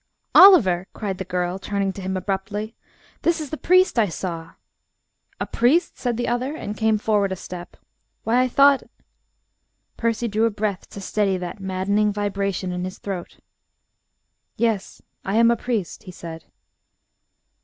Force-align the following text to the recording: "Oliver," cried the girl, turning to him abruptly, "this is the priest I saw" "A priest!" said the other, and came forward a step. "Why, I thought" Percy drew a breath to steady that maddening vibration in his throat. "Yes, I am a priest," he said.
"Oliver," 0.33 0.87
cried 0.93 1.19
the 1.19 1.23
girl, 1.23 1.59
turning 1.59 1.93
to 1.93 2.01
him 2.01 2.17
abruptly, 2.17 2.75
"this 3.21 3.39
is 3.39 3.51
the 3.51 3.55
priest 3.55 3.99
I 3.99 4.07
saw" 4.09 4.53
"A 5.39 5.45
priest!" 5.45 5.99
said 5.99 6.17
the 6.17 6.27
other, 6.27 6.55
and 6.55 6.75
came 6.75 6.97
forward 6.97 7.31
a 7.31 7.35
step. 7.35 7.77
"Why, 8.23 8.41
I 8.41 8.47
thought" 8.47 8.81
Percy 9.97 10.27
drew 10.27 10.45
a 10.45 10.49
breath 10.49 10.89
to 10.89 11.01
steady 11.01 11.37
that 11.37 11.59
maddening 11.59 12.11
vibration 12.11 12.71
in 12.71 12.83
his 12.83 12.97
throat. 12.97 13.37
"Yes, 14.57 15.03
I 15.23 15.35
am 15.35 15.51
a 15.51 15.55
priest," 15.55 16.01
he 16.01 16.11
said. 16.11 16.45